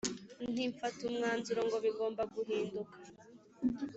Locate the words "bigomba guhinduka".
1.85-2.97